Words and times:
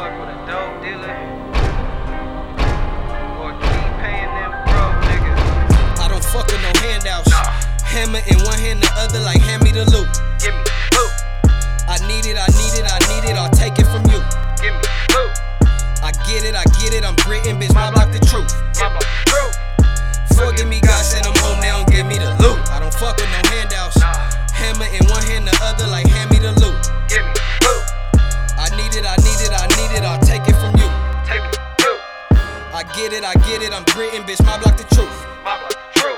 fuck 0.00 0.16
with 0.16 0.32
a 0.32 0.38
dope 0.48 0.80
dealer. 0.80 1.12
Or 3.36 3.52
keep 3.52 3.88
paying 4.00 4.32
them 4.32 4.52
broke 4.72 4.96
niggas. 5.04 6.00
I 6.00 6.08
don't 6.08 6.24
fuck 6.24 6.46
with 6.48 6.62
no 6.64 6.72
handouts. 6.80 7.28
Hammer 7.84 8.24
in 8.24 8.40
one 8.48 8.56
hand, 8.56 8.80
the 8.80 8.88
other 8.96 9.20
like 9.20 9.42
hand 9.42 9.62
me 9.62 9.72
the 9.72 9.84
loot. 9.92 10.08
Give 10.40 10.56
me 10.56 10.64
loot, 10.96 11.12
I 11.84 12.00
need 12.08 12.24
it, 12.24 12.40
I 12.40 12.48
need 12.48 12.80
it, 12.80 12.86
I 12.88 12.98
need 13.12 13.28
it, 13.28 13.36
I'll 13.36 13.52
take 13.52 13.76
it 13.76 13.84
from 13.92 14.00
you. 14.08 14.24
give 14.64 14.72
me 14.72 14.88
loot. 15.12 15.36
I 16.00 16.12
get 16.24 16.48
it, 16.48 16.56
I 16.56 16.64
get 16.80 16.96
it, 16.96 17.04
I'm 17.04 17.16
gritting, 17.16 17.60
bitch, 17.60 17.74
my 17.74 17.92
block 17.92 18.08
the 18.08 18.24
truth. 18.24 18.48
Mama, 18.80 19.00
true. 19.28 19.52
Forgive 20.32 20.66
me, 20.66 20.80
God 20.80 21.04
send 21.04 21.26
them 21.26 21.39
get 32.94 33.12
it, 33.12 33.24
I 33.24 33.34
get 33.46 33.62
it, 33.62 33.72
I'm 33.72 33.84
gritting, 33.84 34.22
bitch, 34.22 34.42
my 34.44 34.58
block 34.58 34.76
the 34.76 34.84
truth. 34.94 35.12
Mama, 35.44 35.68
true. 35.94 36.16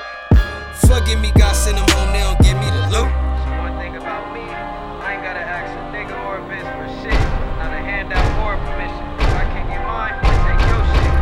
Forgive 0.87 1.19
me, 1.19 1.31
God 1.37 1.53
send 1.55 1.77
them 1.77 1.87
home, 1.89 2.11
they 2.13 2.21
don't 2.21 2.39
give 2.41 2.57
me 2.57 2.67
the 2.69 2.83
loot. 2.93 3.09
So 3.09 3.49
one 3.61 3.75
thing 3.77 3.95
about 3.97 4.33
me, 4.33 4.41
I 4.41 5.15
ain't 5.15 5.23
gotta 5.23 5.43
ask 5.43 5.69
a 5.69 5.83
nigga 5.93 6.15
or 6.25 6.39
a 6.39 6.43
bitch 6.49 6.65
for 6.77 6.87
shit. 7.01 7.19
Not 7.59 7.73
a 7.73 7.81
handout 7.81 8.25
or 8.41 8.55
a 8.55 8.59
permission. 8.65 9.03
If 9.21 9.33
I 9.33 9.45
can't 9.53 9.69
get 9.69 9.83
mine, 9.85 10.15
I 10.17 10.29
take 10.43 10.61
your 10.69 10.81
shit. 10.93 11.13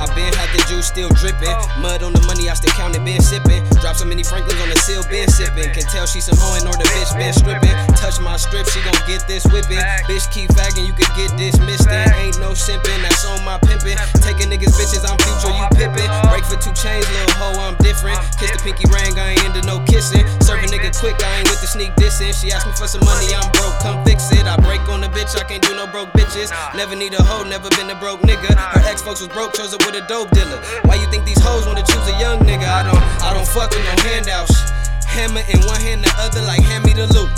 I 0.00 0.06
been 0.16 0.32
had 0.32 0.48
the 0.56 0.64
juice 0.64 0.88
still 0.88 1.12
dripping. 1.20 1.52
Mud 1.80 2.02
on 2.02 2.12
the 2.12 2.24
money, 2.24 2.48
I 2.48 2.54
still 2.54 2.72
count 2.72 2.96
it, 2.96 3.04
been 3.04 3.20
sipping. 3.20 3.64
Drop 3.84 3.96
so 3.96 4.04
many 4.04 4.24
Franklins 4.24 4.60
on 4.60 4.68
the 4.68 4.76
seal, 4.80 5.04
been 5.12 5.28
sipping. 5.28 5.68
Can 5.76 5.84
tell 5.92 6.06
she 6.06 6.20
some 6.20 6.38
hoeing 6.40 6.64
or 6.64 6.72
the 6.76 6.88
bitch 6.88 7.12
been 7.16 7.32
stripping. 7.32 7.76
Touch 8.00 8.20
my 8.20 8.36
strip, 8.36 8.64
she 8.68 8.80
gon' 8.80 8.96
get 9.04 9.28
this 9.28 9.44
whipping. 9.52 9.80
Bitch 10.08 10.24
keep 10.32 10.48
fagging, 10.56 10.86
you 10.88 10.96
can 10.96 11.08
get 11.16 11.36
dismissed. 11.36 11.84
Then 11.88 12.08
ain't 12.16 12.40
no 12.40 12.56
simping, 12.56 13.04
Chains, 16.80 17.04
little 17.12 17.36
hoe, 17.36 17.60
I'm 17.60 17.76
different. 17.84 18.16
Kiss 18.40 18.56
the 18.56 18.60
pinky 18.64 18.88
ring, 18.88 19.12
I 19.20 19.36
ain't 19.36 19.44
into 19.44 19.60
no 19.68 19.84
kissing. 19.84 20.24
Serve 20.40 20.64
a 20.64 20.68
nigga 20.72 20.88
quick, 20.96 21.20
I 21.20 21.28
ain't 21.36 21.48
with 21.52 21.60
the 21.60 21.68
sneak 21.68 21.92
dissing. 22.00 22.32
She 22.32 22.48
asked 22.48 22.64
me 22.64 22.72
for 22.72 22.88
some 22.88 23.04
money, 23.04 23.28
I'm 23.36 23.44
broke, 23.52 23.76
come 23.84 24.00
fix 24.00 24.32
it. 24.32 24.48
I 24.48 24.56
break 24.56 24.80
on 24.88 25.04
the 25.04 25.12
bitch, 25.12 25.36
I 25.36 25.44
can't 25.44 25.60
do 25.60 25.76
no 25.76 25.84
broke 25.92 26.08
bitches. 26.16 26.48
Never 26.72 26.96
need 26.96 27.12
a 27.12 27.20
hoe, 27.20 27.44
never 27.44 27.68
been 27.76 27.92
a 27.92 27.98
broke 28.00 28.24
nigga. 28.24 28.56
Her 28.56 28.80
ex 28.88 29.04
folks 29.04 29.20
was 29.20 29.28
broke, 29.28 29.52
chose 29.52 29.76
her 29.76 29.80
with 29.84 29.92
a 29.92 30.08
dope 30.08 30.32
dealer. 30.32 30.56
Why 30.88 30.96
you 30.96 31.04
think 31.12 31.28
these 31.28 31.42
hoes 31.44 31.68
wanna 31.68 31.84
choose 31.84 32.06
a 32.08 32.16
young 32.16 32.40
nigga? 32.48 32.64
I 32.64 32.80
don't, 32.80 33.04
I 33.28 33.36
don't 33.36 33.44
fuck 33.44 33.68
with 33.76 33.84
no 33.84 33.94
handouts. 34.08 34.56
Hammer 35.04 35.44
in 35.52 35.60
one 35.68 35.84
hand, 35.84 36.00
the 36.00 36.08
other 36.16 36.40
like 36.48 36.64
hand 36.64 36.88
me 36.88 36.96
the 36.96 37.04
loot. 37.12 37.28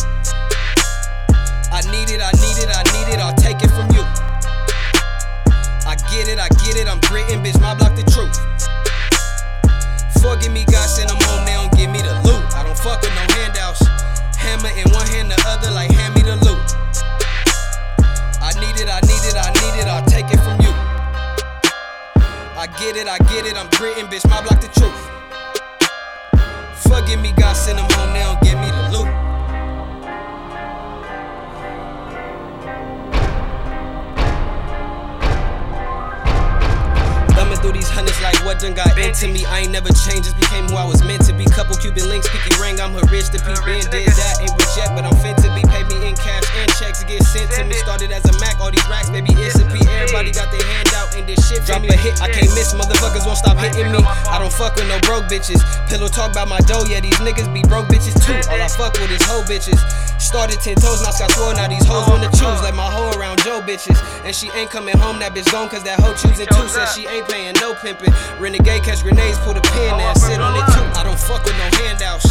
I 1.75 1.83
need 1.91 2.15
it, 2.15 2.23
I 2.23 2.31
need 2.39 2.63
it, 2.63 2.71
I 2.71 2.87
need 2.95 3.11
it, 3.11 3.19
I'll 3.19 3.35
take 3.35 3.59
it 3.59 3.75
from 3.75 3.91
you. 3.91 4.07
I 5.83 5.97
get 6.09 6.29
it, 6.31 6.39
I 6.39 6.49
get 6.63 6.79
it, 6.79 6.87
I'm 6.87 7.01
gritting, 7.11 7.43
bitch, 7.43 7.52
get 22.83 22.97
it, 22.97 23.07
I 23.07 23.19
get 23.31 23.47
it, 23.47 23.57
I'm 23.57 23.69
gritting, 23.79 24.07
bitch, 24.07 24.29
my 24.29 24.43
block 24.43 24.61
the 24.61 24.67
truth. 24.75 24.91
Forgive 26.83 27.21
me, 27.21 27.33
God 27.33 27.55
send 27.55 27.79
them 27.79 27.87
home, 27.93 28.13
they 28.13 28.27
don't 28.27 28.41
give 28.43 28.59
me 28.59 28.67
the 28.67 28.83
loot. 28.91 29.09
Thumbing 37.39 37.59
through 37.63 37.73
these 37.73 37.89
hundreds 37.89 38.21
like 38.21 38.35
what 38.45 38.59
done 38.59 38.75
got 38.75 38.99
into 38.99 39.29
me. 39.29 39.47
I 39.47 39.61
ain't 39.61 39.71
never 39.71 39.89
changed, 39.95 40.25
just 40.25 40.37
became 40.37 40.67
who 40.67 40.75
I 40.75 40.85
was 40.85 41.05
meant 41.05 41.25
to 41.27 41.33
be. 41.33 41.45
Couple 41.45 41.77
Cuban 41.77 42.09
links, 42.09 42.29
picky 42.35 42.51
ring, 42.61 42.81
I'm 42.81 42.99
her 42.99 43.07
rich 43.15 43.31
to 43.31 43.39
be. 43.39 43.55
Been 43.63 43.87
did 43.95 44.11
that, 44.11 44.43
ain't 44.43 44.51
yet, 44.75 44.91
but 44.99 45.07
I'm 45.07 45.15
fin 45.23 45.37
to 45.39 45.49
be. 45.55 45.63
Pay 45.71 45.87
me 45.87 46.11
in 46.11 46.17
cash 46.19 46.45
and 46.59 46.69
checks 46.83 47.05
get 47.05 47.23
sent 47.23 47.51
to 47.53 47.65
me. 47.65 47.79
Started 47.79 48.11
as 48.11 48.25
a 48.27 48.35
Mac, 48.41 48.59
all 48.59 48.71
these 48.75 48.87
racks, 48.91 49.09
baby, 49.09 49.31
it's 49.39 49.55
a 49.55 49.65
P. 49.71 49.79
Everybody 49.87 50.33
got 50.33 50.51
their 50.51 50.67
hand 51.13 51.13
out, 51.13 51.19
ain't 51.19 51.27
this 51.27 51.49
shit 51.49 51.65
Drop 51.67 51.83
a 51.83 51.97
hit, 51.97 52.21
I 52.21 52.29
can't 52.29 52.51
miss, 52.55 52.75
motherfuckers 52.75 53.27
won't 53.27 53.39
stop 53.39 53.59
hitting 53.59 53.93
me. 53.93 53.99
I 54.29 54.39
don't 54.39 54.53
fuck 54.53 54.77
with 54.77 54.89
no 54.89 54.99
broke 55.01 55.25
bitches. 55.25 55.61
Pillow 55.89 56.09
talk 56.09 56.33
about 56.33 56.49
my 56.49 56.59
dough, 56.61 56.85
yeah, 56.89 57.01
these 57.01 57.17
niggas 57.21 57.53
be 57.53 57.63
broke 57.63 57.87
bitches 57.89 58.17
too. 58.25 58.37
All 58.51 58.61
I 58.61 58.69
fuck 58.69 58.95
with 58.95 59.11
is 59.11 59.23
hoe 59.23 59.43
bitches. 59.45 59.79
Started 60.21 60.61
10 60.61 60.77
toes, 60.77 61.03
now 61.03 61.11
Scott 61.11 61.33
swore, 61.33 61.55
now 61.55 61.69
these 61.69 61.85
hoes 61.85 62.09
wanna 62.09 62.31
choose. 62.33 62.61
Like 62.63 62.75
my 62.75 62.89
hoe 62.89 63.13
around 63.19 63.43
Joe 63.43 63.61
bitches. 63.61 63.99
And 64.25 64.35
she 64.35 64.51
ain't 64.53 64.71
coming 64.71 64.97
home, 64.97 65.19
that 65.21 65.35
bitch 65.35 65.51
gone, 65.53 65.69
cause 65.69 65.85
that 65.85 66.01
hoe 66.01 66.15
choosing 66.15 66.47
too. 66.47 66.69
Says 66.69 66.95
she 66.95 67.07
ain't 67.07 67.29
paying 67.29 67.55
no 67.61 67.75
pimpin'. 67.75 68.13
Renegade 68.41 68.85
catch 68.85 69.03
grenades, 69.03 69.39
pull 69.41 69.55
the 69.55 69.63
pin 69.75 69.95
and 69.95 70.19
sit 70.19 70.41
on 70.41 70.55
it 70.57 70.67
too. 70.73 70.87
I 70.99 71.03
don't 71.05 71.19
fuck 71.19 71.45
with 71.45 71.57
no 71.59 71.69
handouts. 71.85 72.29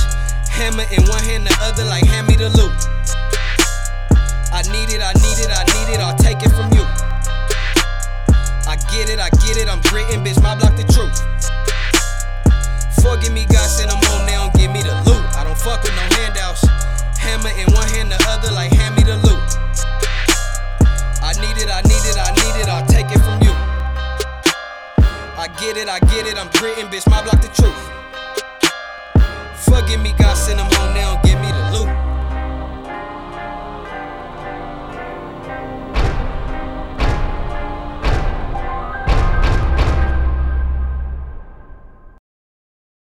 Hammer 0.50 0.86
in 0.92 1.04
one 1.08 1.24
hand, 1.24 1.48
the 1.48 1.56
other 1.62 1.86
like 1.86 2.06
hand 2.06 2.28
me 2.28 2.36
the 2.36 2.50
loot. 2.50 2.76
I 4.52 4.62
need 4.68 4.92
it, 4.92 5.02
I 5.02 5.14
need 5.24 5.40
it, 5.40 5.50
I 5.50 5.64
need 5.64 5.96
it, 5.96 6.00
I'll 6.00 6.18
take 6.18 6.44
it 6.44 6.52
from 6.52 6.72
you. 6.74 7.01
Get 8.92 9.08
it, 9.08 9.20
I 9.20 9.30
get 9.40 9.56
it, 9.56 9.70
I'm 9.70 9.80
gritting, 9.88 10.20
bitch, 10.20 10.42
my 10.44 10.54
block 10.60 10.76
the 10.76 10.84
truth. 10.84 11.16
Forgive 13.00 13.32
me, 13.32 13.46
God 13.48 13.70
send 13.70 13.90
them 13.90 14.00
home, 14.04 14.26
they 14.28 14.36
don't 14.36 14.54
give 14.54 14.70
me 14.70 14.84
the 14.84 14.92
loot. 15.08 15.24
I 15.32 15.46
don't 15.46 15.58
fuck 15.58 15.82
with 15.84 15.96
no 15.96 16.04
handouts. 16.20 16.68
Hammer 17.18 17.56
in 17.56 17.72
one 17.72 17.88
hand, 17.96 18.12
the 18.12 18.20
other 18.28 18.52
like 18.52 18.72
hand 18.74 18.96
me 18.98 19.04
the 19.04 19.16
loot. 19.24 19.40
I 21.24 21.32
need 21.40 21.56
it, 21.56 21.72
I 21.72 21.80
need 21.88 22.04
it, 22.04 22.18
I 22.20 22.36
need 22.36 22.56
it, 22.60 22.68
I'll 22.68 22.86
take 22.86 23.08
it 23.08 23.24
from 23.24 23.40
you. 23.40 23.56
I 25.40 25.48
get 25.56 25.78
it, 25.78 25.88
I 25.88 26.00
get 26.12 26.28
it, 26.28 26.36
I'm 26.36 26.50
gritting, 26.60 26.88
bitch, 26.88 27.08
my 27.10 27.24
block 27.24 27.40
the 27.40 27.48
truth. 27.48 27.80
Forgive 29.56 30.02
me, 30.02 30.14
God 30.18 30.36
send 30.36 30.60
them 30.60 30.68
home, 30.76 30.81